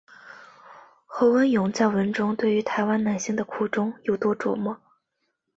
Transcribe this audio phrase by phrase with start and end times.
[1.05, 4.81] 侯文咏在文中对于台湾男性的苦衷有多琢磨。